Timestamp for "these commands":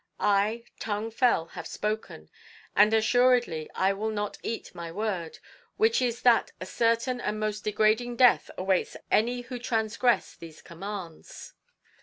10.35-11.53